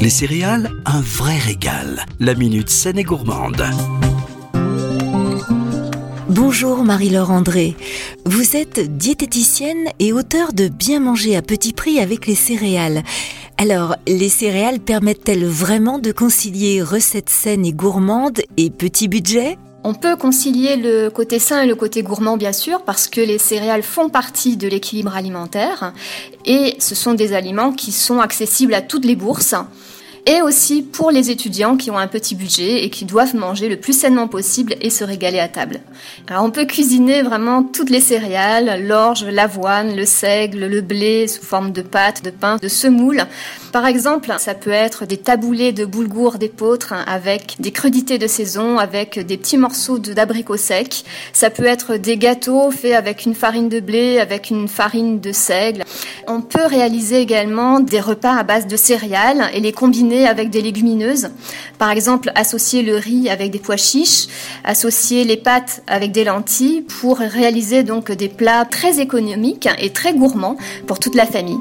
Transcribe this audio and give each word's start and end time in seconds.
Les 0.00 0.10
céréales, 0.10 0.70
un 0.86 1.00
vrai 1.00 1.36
régal. 1.38 2.06
La 2.20 2.34
minute 2.34 2.70
saine 2.70 2.98
et 2.98 3.02
gourmande. 3.02 3.64
Bonjour 6.28 6.84
Marie-Laure 6.84 7.32
André. 7.32 7.74
Vous 8.24 8.54
êtes 8.54 8.96
diététicienne 8.96 9.88
et 9.98 10.12
auteure 10.12 10.52
de 10.52 10.68
Bien 10.68 11.00
manger 11.00 11.36
à 11.36 11.42
petit 11.42 11.72
prix 11.72 11.98
avec 11.98 12.28
les 12.28 12.36
céréales. 12.36 13.02
Alors, 13.56 13.96
les 14.06 14.28
céréales 14.28 14.78
permettent-elles 14.78 15.44
vraiment 15.44 15.98
de 15.98 16.12
concilier 16.12 16.80
recettes 16.80 17.30
saines 17.30 17.66
et 17.66 17.72
gourmandes 17.72 18.40
et 18.56 18.70
petit 18.70 19.08
budget? 19.08 19.58
On 19.84 19.94
peut 19.94 20.16
concilier 20.16 20.76
le 20.76 21.08
côté 21.08 21.38
sain 21.38 21.62
et 21.62 21.66
le 21.66 21.74
côté 21.74 22.02
gourmand, 22.02 22.36
bien 22.36 22.52
sûr, 22.52 22.82
parce 22.82 23.08
que 23.08 23.20
les 23.20 23.38
céréales 23.38 23.82
font 23.82 24.10
partie 24.10 24.56
de 24.56 24.68
l'équilibre 24.68 25.16
alimentaire 25.16 25.92
et 26.44 26.74
ce 26.78 26.94
sont 26.94 27.14
des 27.14 27.32
aliments 27.32 27.72
qui 27.72 27.90
sont 27.90 28.20
accessibles 28.20 28.74
à 28.74 28.82
toutes 28.82 29.04
les 29.04 29.16
bourses 29.16 29.54
et 30.28 30.42
aussi 30.42 30.82
pour 30.82 31.10
les 31.10 31.30
étudiants 31.30 31.78
qui 31.78 31.90
ont 31.90 31.96
un 31.96 32.06
petit 32.06 32.34
budget 32.34 32.84
et 32.84 32.90
qui 32.90 33.06
doivent 33.06 33.34
manger 33.34 33.70
le 33.70 33.78
plus 33.78 33.98
sainement 33.98 34.28
possible 34.28 34.74
et 34.82 34.90
se 34.90 35.02
régaler 35.02 35.38
à 35.38 35.48
table. 35.48 35.80
Alors 36.28 36.44
on 36.44 36.50
peut 36.50 36.66
cuisiner 36.66 37.22
vraiment 37.22 37.62
toutes 37.62 37.88
les 37.88 38.02
céréales, 38.02 38.86
l'orge, 38.86 39.24
l'avoine, 39.24 39.96
le 39.96 40.04
seigle, 40.04 40.66
le 40.66 40.82
blé 40.82 41.26
sous 41.28 41.42
forme 41.42 41.72
de 41.72 41.80
pâte, 41.80 42.22
de 42.22 42.30
pain, 42.30 42.58
de 42.60 42.68
semoule. 42.68 43.22
Par 43.72 43.86
exemple, 43.86 44.34
ça 44.38 44.54
peut 44.54 44.70
être 44.70 45.06
des 45.06 45.16
taboulés 45.16 45.72
de 45.72 45.86
boulgour 45.86 46.36
d'épeautre 46.36 46.92
avec 47.06 47.56
des 47.58 47.70
crudités 47.70 48.18
de 48.18 48.26
saison, 48.26 48.78
avec 48.78 49.18
des 49.18 49.38
petits 49.38 49.56
morceaux 49.56 49.98
d'abricots 49.98 50.58
secs. 50.58 51.04
Ça 51.32 51.48
peut 51.48 51.64
être 51.64 51.96
des 51.96 52.18
gâteaux 52.18 52.70
faits 52.70 52.94
avec 52.94 53.24
une 53.24 53.34
farine 53.34 53.70
de 53.70 53.80
blé, 53.80 54.18
avec 54.18 54.50
une 54.50 54.68
farine 54.68 55.20
de 55.20 55.32
seigle. 55.32 55.84
On 56.26 56.42
peut 56.42 56.66
réaliser 56.66 57.22
également 57.22 57.80
des 57.80 58.00
repas 58.00 58.36
à 58.36 58.42
base 58.42 58.66
de 58.66 58.76
céréales 58.76 59.48
et 59.54 59.60
les 59.60 59.72
combiner 59.72 60.17
avec 60.26 60.50
des 60.50 60.62
légumineuses. 60.62 61.30
Par 61.78 61.90
exemple, 61.90 62.30
associer 62.34 62.82
le 62.82 62.96
riz 62.96 63.28
avec 63.28 63.50
des 63.50 63.58
pois 63.58 63.76
chiches, 63.76 64.26
associer 64.64 65.24
les 65.24 65.36
pâtes 65.36 65.82
avec 65.86 66.12
des 66.12 66.24
lentilles 66.24 66.82
pour 66.82 67.18
réaliser 67.18 67.82
donc 67.82 68.12
des 68.12 68.28
plats 68.28 68.64
très 68.64 69.00
économiques 69.00 69.68
et 69.78 69.90
très 69.90 70.14
gourmands 70.14 70.56
pour 70.86 70.98
toute 70.98 71.14
la 71.14 71.26
famille. 71.26 71.58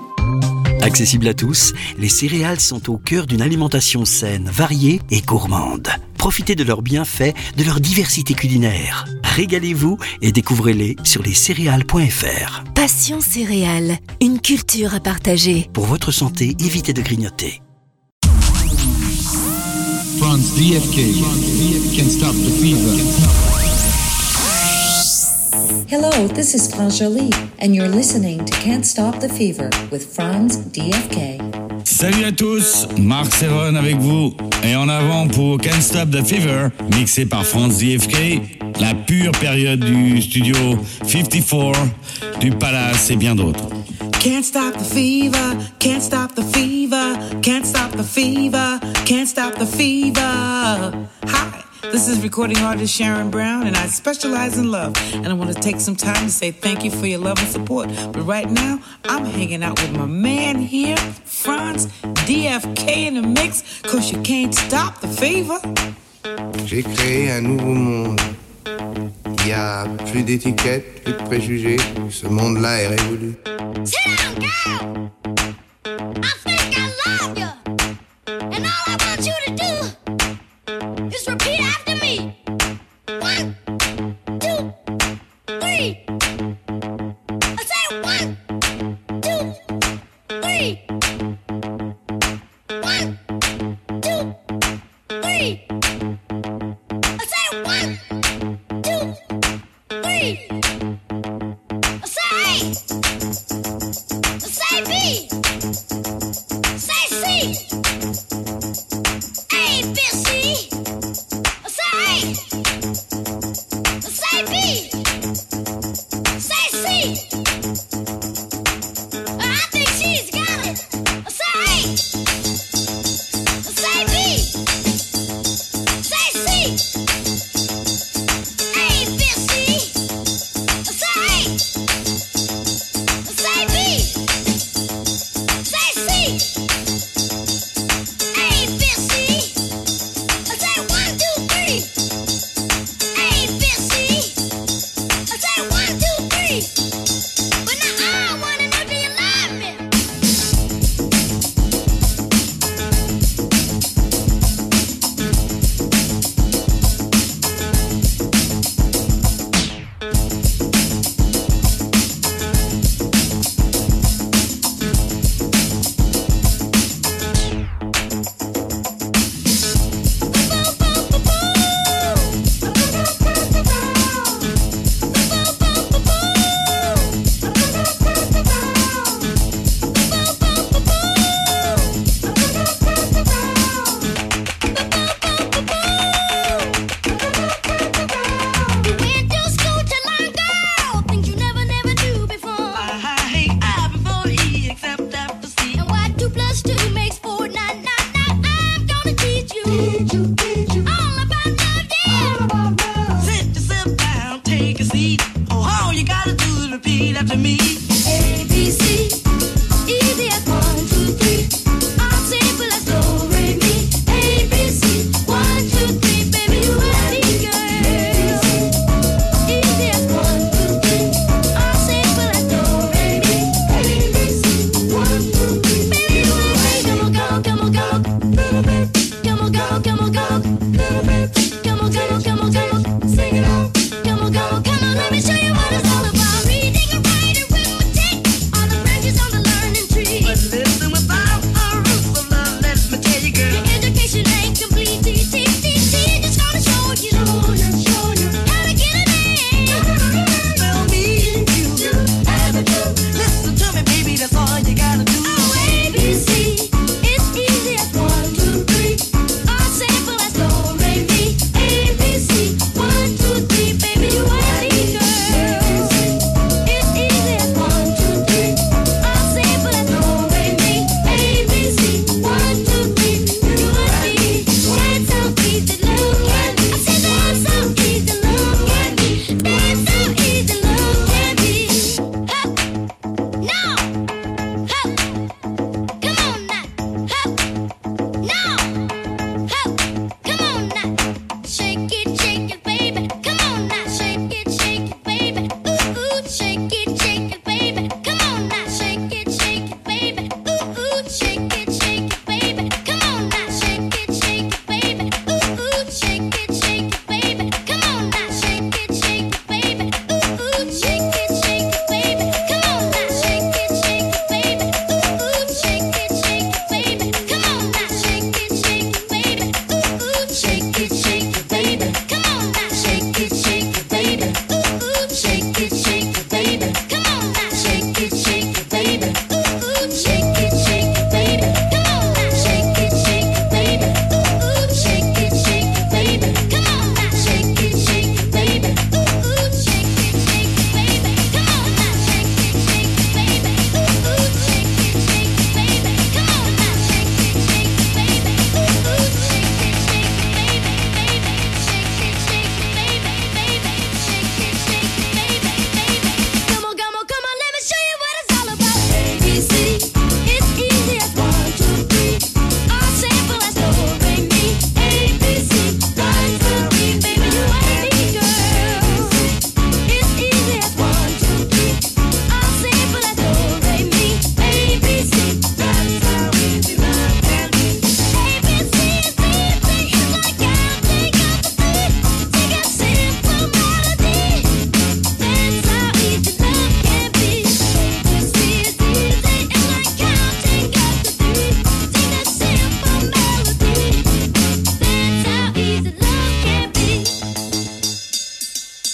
Accessible 0.82 1.28
à 1.28 1.34
tous, 1.34 1.74
les 1.98 2.08
céréales 2.08 2.62
sont 2.62 2.90
au 2.90 2.98
cœur 2.98 3.26
d'une 3.26 3.42
alimentation 3.42 4.06
saine, 4.06 4.50
variée 4.50 5.02
et 5.12 5.22
gourmande. 5.22 5.90
Profitez 6.18 6.56
de 6.56 6.64
leurs 6.64 6.82
bienfaits, 6.82 7.34
de 7.58 7.64
leur 7.64 7.82
diversité 7.82 8.34
culinaire. 8.34 9.06
Régalez-vous 9.24 9.98
et 10.22 10.32
découvrez-les 10.32 10.96
sur 11.04 11.24
lescéréales.fr. 11.24 12.64
Passion 12.74 13.20
céréales, 13.20 13.98
une 14.22 14.40
culture 14.40 14.96
à 14.96 15.00
partager. 15.00 15.70
Pour 15.74 15.86
votre 15.86 16.12
santé, 16.12 16.56
évitez 16.60 16.94
de 16.94 17.02
grignoter. 17.02 17.62
Franz 20.38 20.52
DFK 20.60 21.98
can 21.98 22.10
stop 22.12 22.36
the 22.36 22.52
fever. 22.62 22.94
Hello, 25.90 26.28
this 26.28 26.54
is 26.54 26.72
Franz 26.72 27.00
Jolie, 27.00 27.32
and 27.58 27.76
you're 27.76 27.88
listening 27.88 28.46
to 28.46 28.54
Can't 28.60 28.86
Stop 28.86 29.20
the 29.20 29.30
Fever 29.30 29.72
with 29.90 30.06
Franz 30.06 30.58
DFK. 30.58 31.42
Salut 31.84 32.24
à 32.24 32.32
tous, 32.32 32.88
Marc 33.00 33.34
Serron 33.34 33.74
avec 33.76 33.96
vous. 33.98 34.32
Et 34.64 34.76
en 34.76 34.88
avant 34.90 35.28
pour 35.28 35.58
Can't 35.58 35.82
Stop 35.82 36.12
the 36.12 36.24
Fever, 36.24 36.70
mixé 36.96 37.26
par 37.26 37.44
Franz 37.44 37.80
DFK, 37.80 38.40
la 38.80 38.94
pure 38.94 39.32
période 39.32 39.80
du 39.80 40.22
studio 40.22 40.56
54, 41.04 41.80
du 42.40 42.52
Palace 42.52 43.10
et 43.10 43.16
bien 43.16 43.34
d'autres. 43.34 43.66
Can't 44.20 44.44
stop 44.44 44.74
the 44.74 44.84
fever, 44.84 45.70
can't 45.80 46.02
stop 46.02 46.34
the 46.36 46.42
fever, 46.42 47.40
can't 47.42 47.66
stop 47.66 47.92
the 47.92 48.04
fever, 48.04 48.80
can't 49.06 49.28
stop 49.28 49.56
the 49.56 49.66
fever. 49.66 50.20
Hi, 51.26 51.64
this 51.84 52.10
is 52.10 52.24
recording 52.24 52.58
artist 52.58 52.94
Sharon 52.94 53.30
Brown, 53.30 53.68
and 53.68 53.78
I 53.78 53.86
specialize 53.86 54.58
in 54.58 54.72
love. 54.72 54.96
And 55.14 55.28
I 55.28 55.34
want 55.34 55.56
to 55.56 55.62
take 55.62 55.80
some 55.80 55.96
time 55.96 56.26
to 56.26 56.32
say 56.32 56.52
thank 56.52 56.84
you 56.84 56.92
for 56.92 57.06
your 57.06 57.20
love 57.20 57.38
and 57.40 57.48
support. 57.48 57.90
But 58.12 58.24
right 58.24 58.50
now, 58.50 58.80
I'm 59.06 59.24
hanging 59.24 59.64
out 59.64 59.80
with 59.82 59.92
my 59.92 60.08
man 60.08 60.58
here, 60.58 60.98
Franz 60.98 61.86
DFK 62.26 63.08
in 63.08 63.14
the 63.16 63.22
mix, 63.22 63.82
cause 63.84 64.12
you 64.12 64.22
can't 64.24 64.54
stop 64.54 65.00
the 65.00 65.08
fever. 65.08 65.60
J'ai 66.66 66.84
créé 66.84 67.32
un 67.32 67.42
nouveau 67.42 67.74
monde. 67.74 68.37
Il 69.48 69.52
y 69.52 69.54
a 69.54 69.86
plus 70.12 70.24
d'étiquettes, 70.24 71.04
plus 71.06 71.14
de 71.14 71.18
préjugés. 71.20 71.78
Ce 72.10 72.28
monde-là 72.28 72.82
est 72.82 72.88
révolu. 72.88 73.36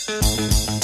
Música 0.06 0.83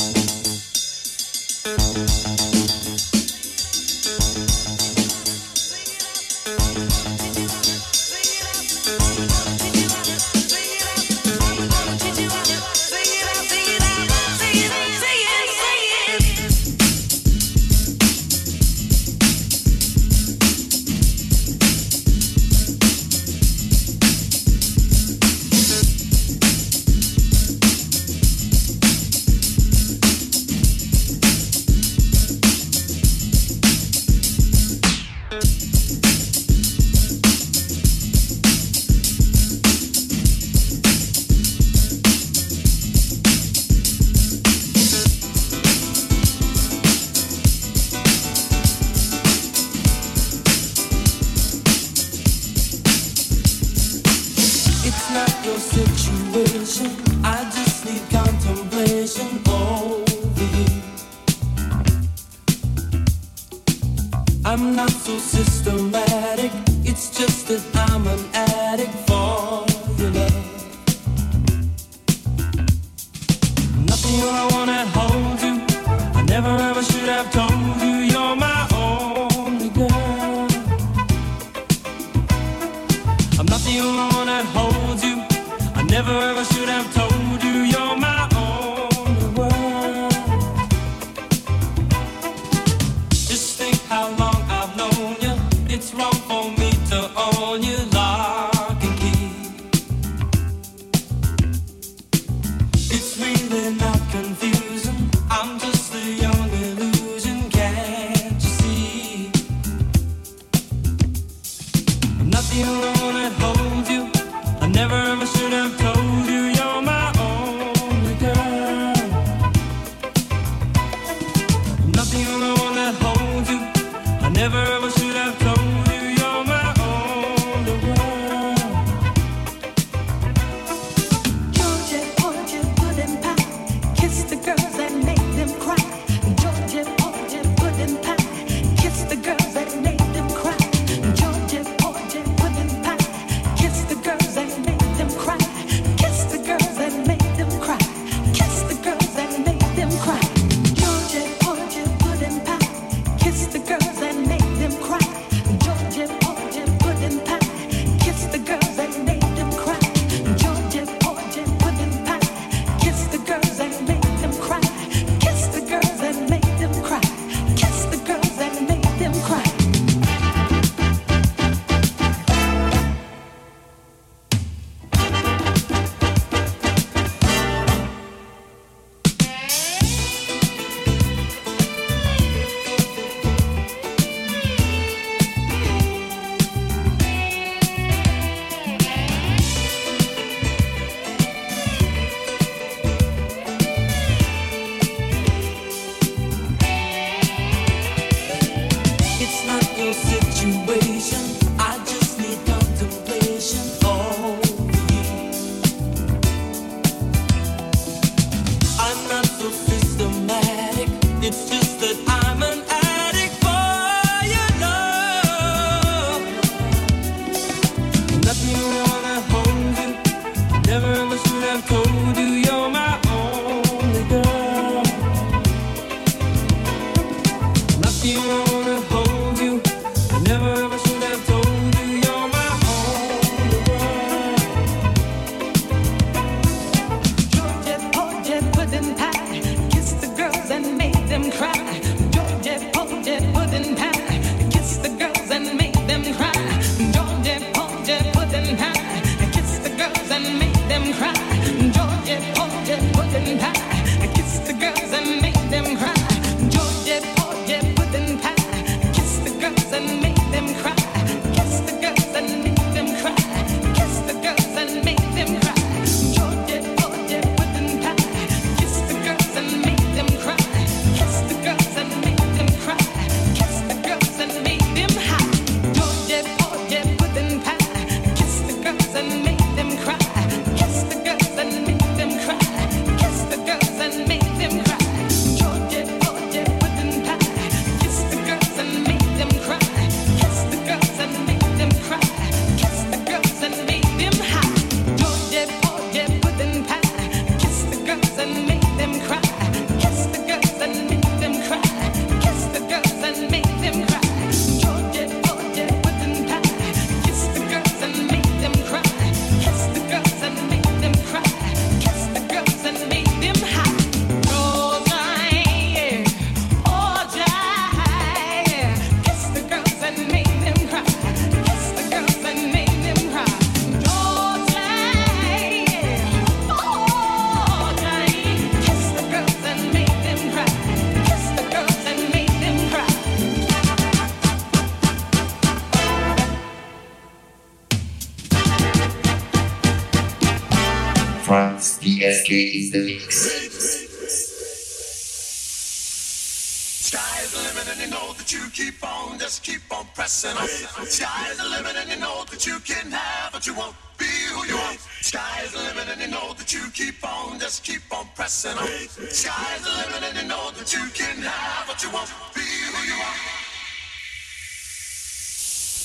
and 353.40 353.48
you 353.48 353.54
won't 353.54 353.68
want, 353.68 353.98
be 353.98 354.06
who 354.06 354.46
you 354.48 354.58
are. 354.58 354.74
Sky's 355.00 355.54
the 355.54 355.60
limit 355.60 355.88
and 355.88 356.02
you 356.02 356.10
know 356.10 356.34
that 356.34 356.52
you 356.52 356.60
keep 356.74 357.02
on, 357.08 357.40
just 357.40 357.64
keep 357.64 357.82
on 357.90 358.06
pressing 358.14 358.58
on. 358.58 358.68
Sky's 358.68 359.64
the 359.64 359.70
limit 359.70 360.10
and 360.10 360.18
you 360.22 360.28
know 360.28 360.52
that 360.52 360.74
you 360.74 360.84
can 360.94 361.22
have 361.22 361.66
what 361.66 361.82
you 361.82 361.90
want. 361.90 362.10
Be 362.36 362.42
who 362.42 362.84
you 362.86 363.00
are. 363.02 363.16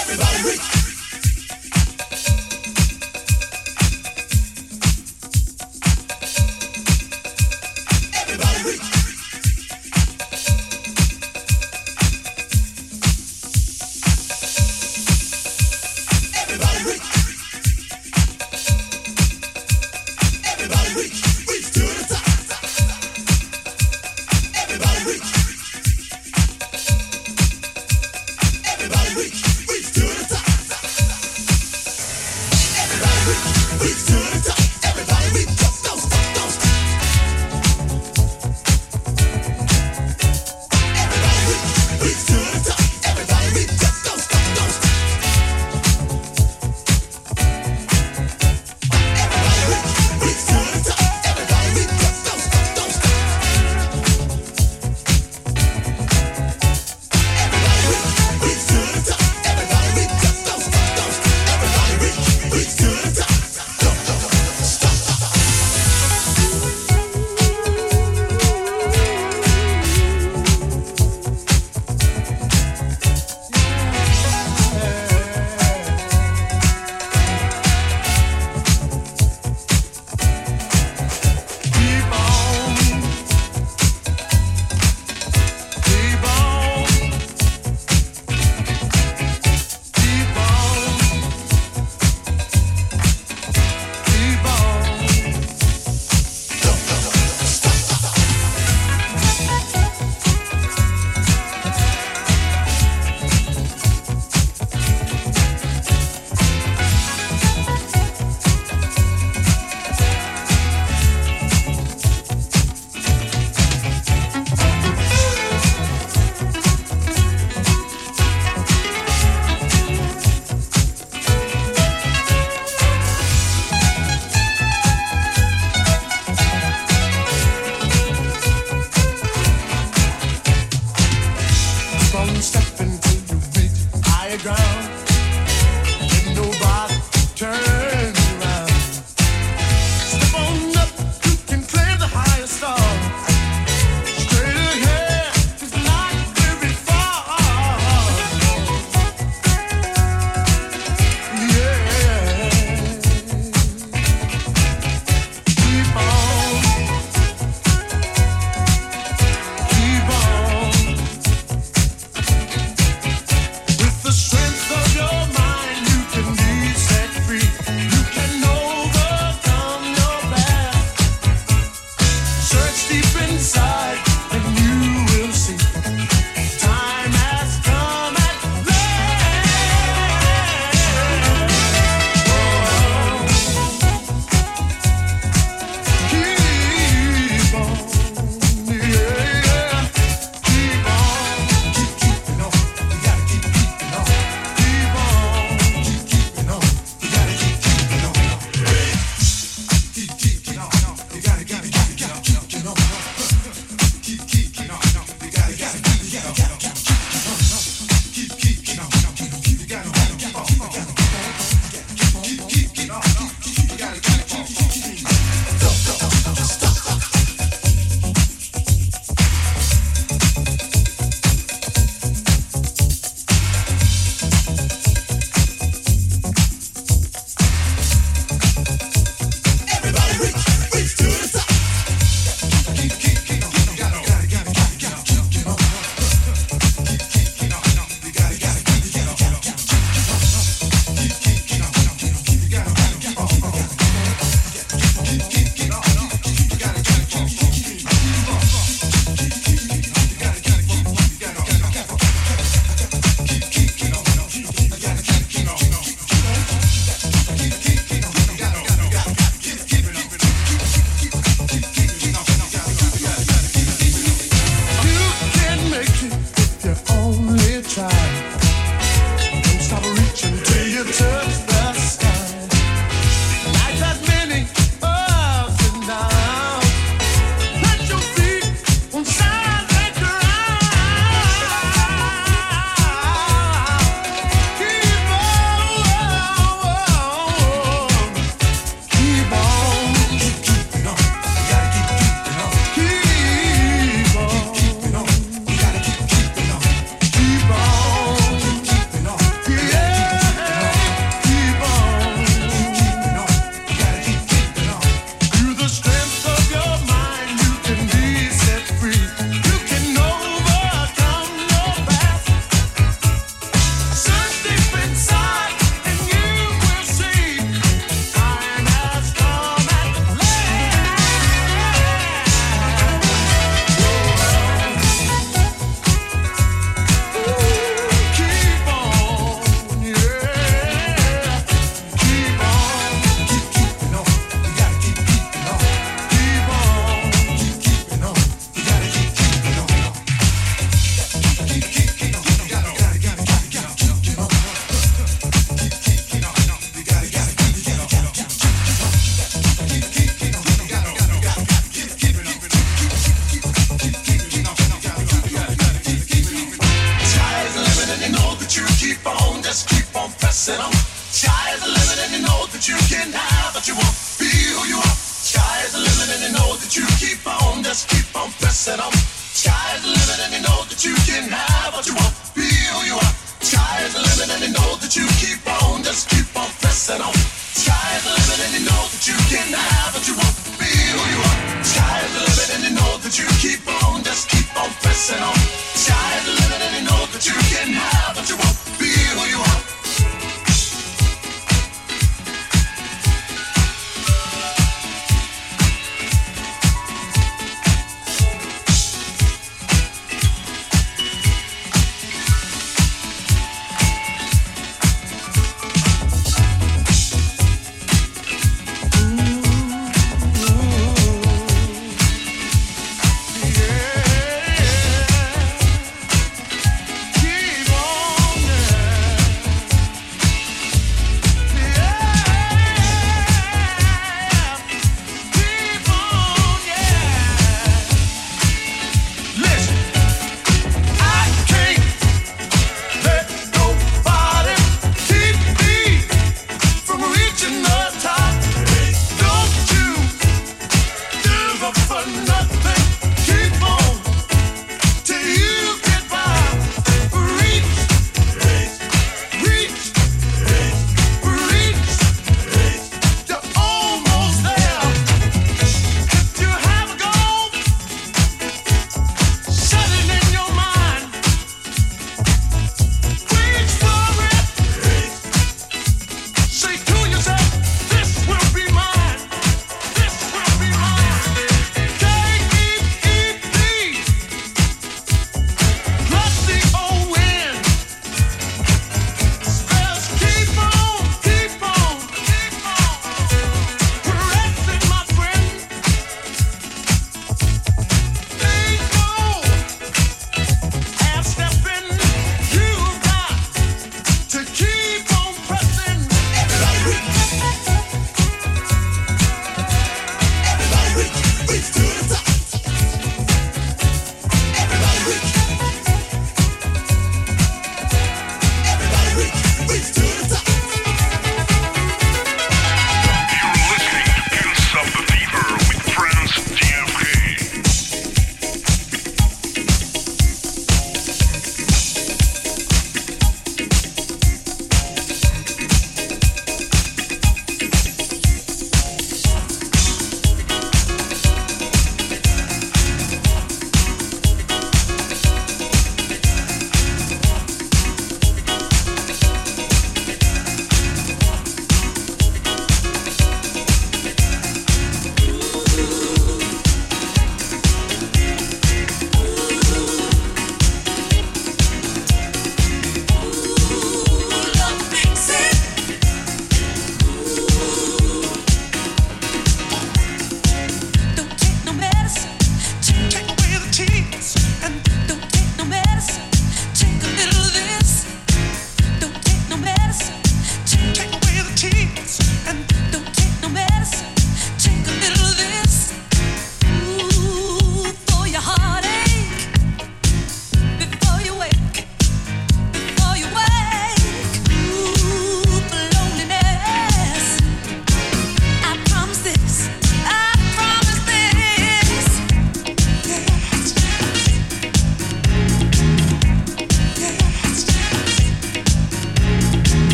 Everybody 0.00 0.50
reach. 0.50 0.85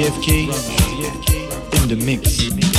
GFK 0.00 0.48
in 1.82 1.88
the 1.88 1.96
mix. 1.96 2.69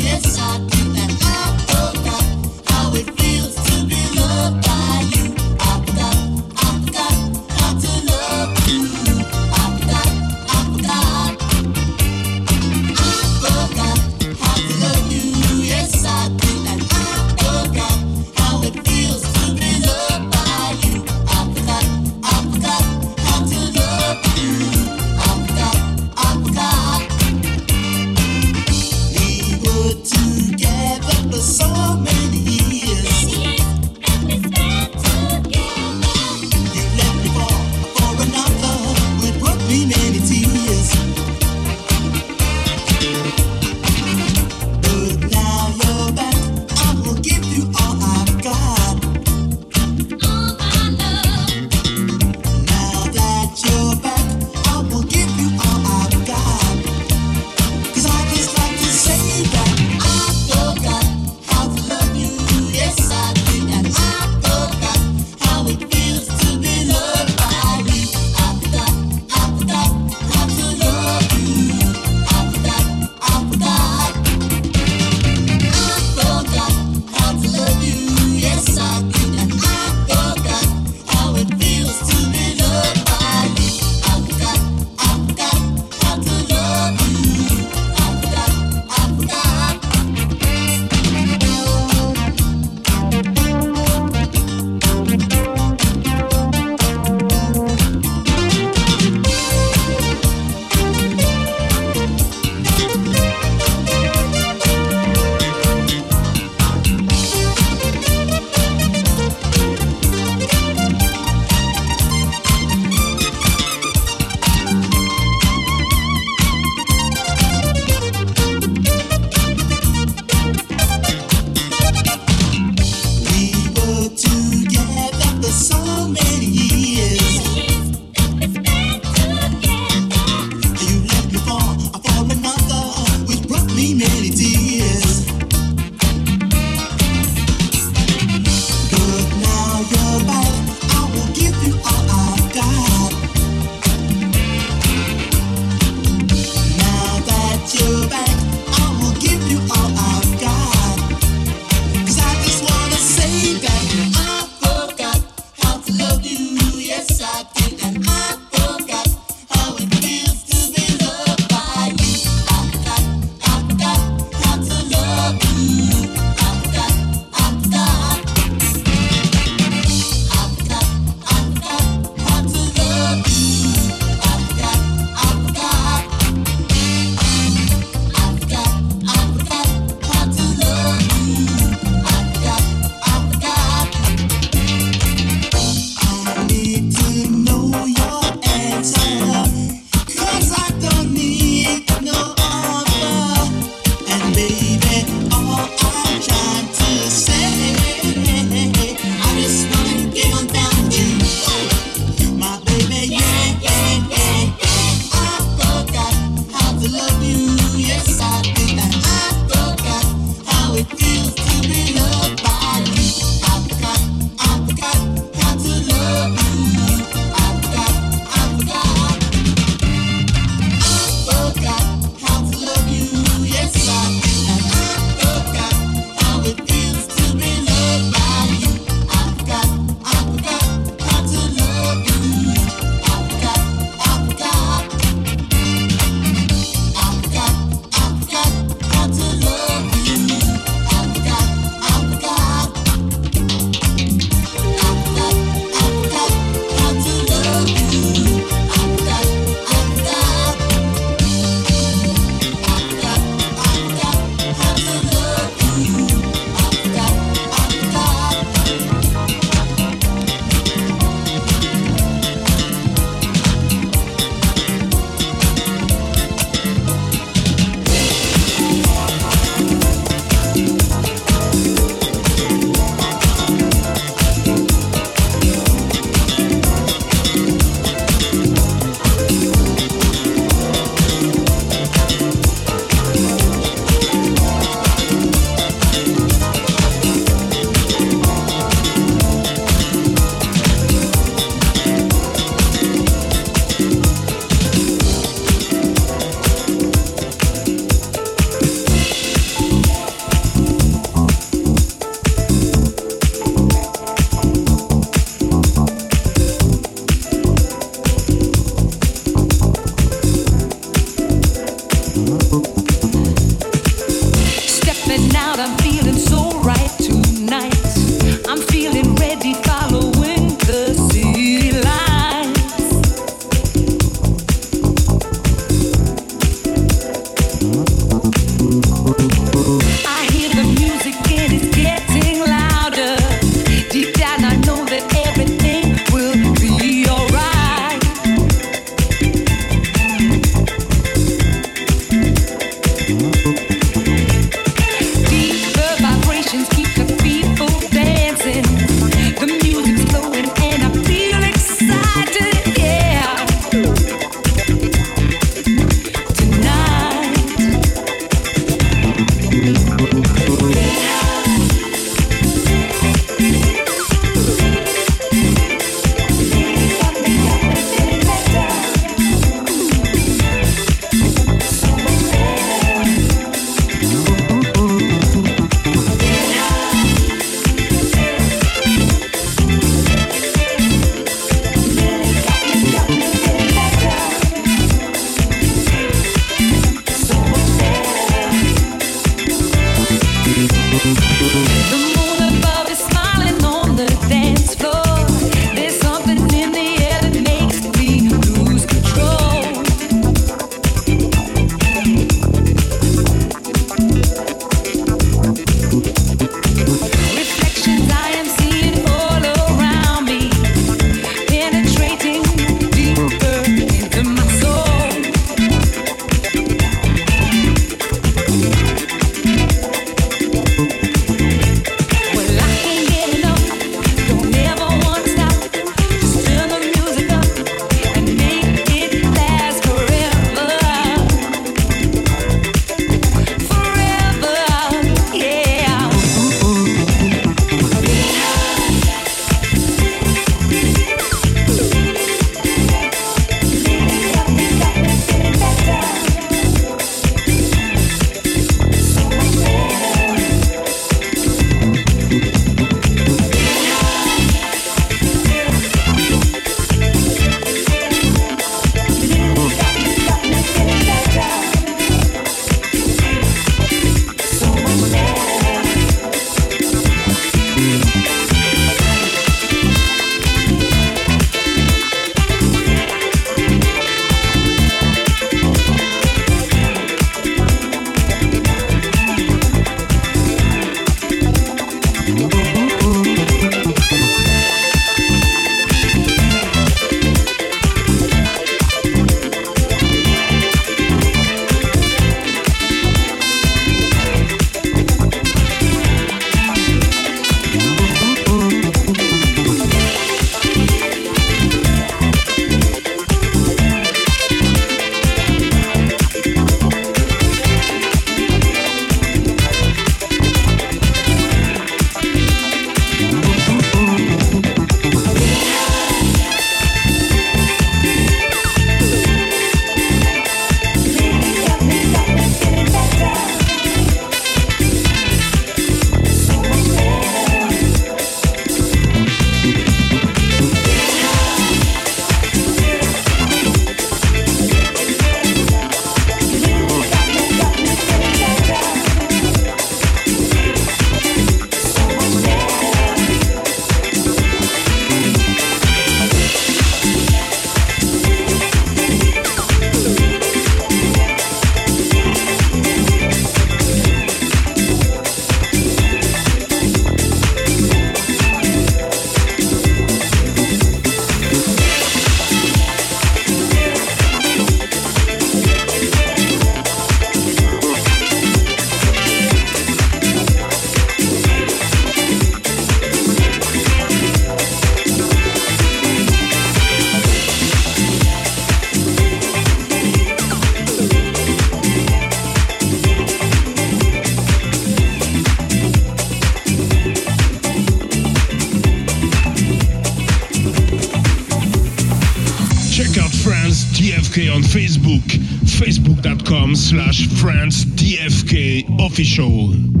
Official. 599.21 600.00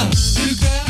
Lucas, 0.00 0.38
Lucas. 0.38 0.89